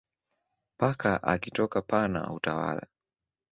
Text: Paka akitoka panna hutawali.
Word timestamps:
Paka 0.79 1.13
akitoka 1.31 1.79
panna 1.89 2.19
hutawali. 2.29 2.85